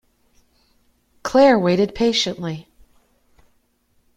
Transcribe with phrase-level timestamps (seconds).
[1.21, 2.67] Claire waited patiently.